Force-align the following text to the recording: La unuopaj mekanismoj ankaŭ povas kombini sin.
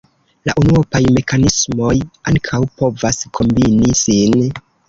La 0.49 0.53
unuopaj 0.61 1.01
mekanismoj 1.17 1.93
ankaŭ 2.33 2.63
povas 2.81 3.23
kombini 3.39 3.95
sin. 4.05 4.39